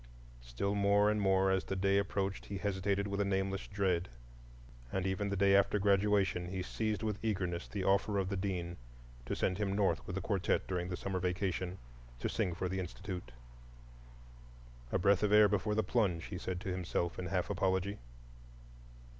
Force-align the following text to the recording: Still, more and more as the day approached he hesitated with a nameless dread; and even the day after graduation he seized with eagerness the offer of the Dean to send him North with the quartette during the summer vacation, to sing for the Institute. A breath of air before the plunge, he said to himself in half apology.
Still, 0.41 0.73
more 0.73 1.11
and 1.11 1.21
more 1.21 1.51
as 1.51 1.65
the 1.65 1.75
day 1.75 1.99
approached 1.99 2.47
he 2.47 2.57
hesitated 2.57 3.05
with 3.05 3.21
a 3.21 3.23
nameless 3.23 3.67
dread; 3.67 4.09
and 4.91 5.05
even 5.05 5.29
the 5.29 5.35
day 5.35 5.55
after 5.55 5.77
graduation 5.77 6.47
he 6.47 6.63
seized 6.63 7.03
with 7.03 7.19
eagerness 7.23 7.67
the 7.67 7.83
offer 7.83 8.17
of 8.17 8.27
the 8.29 8.35
Dean 8.35 8.77
to 9.27 9.35
send 9.35 9.59
him 9.59 9.71
North 9.73 10.03
with 10.07 10.15
the 10.15 10.19
quartette 10.21 10.65
during 10.65 10.89
the 10.89 10.97
summer 10.97 11.19
vacation, 11.19 11.77
to 12.17 12.27
sing 12.27 12.55
for 12.55 12.67
the 12.67 12.79
Institute. 12.79 13.31
A 14.91 14.97
breath 14.97 15.21
of 15.21 15.31
air 15.31 15.47
before 15.47 15.75
the 15.75 15.83
plunge, 15.83 16.25
he 16.25 16.39
said 16.39 16.59
to 16.61 16.69
himself 16.71 17.19
in 17.19 17.27
half 17.27 17.51
apology. 17.51 17.99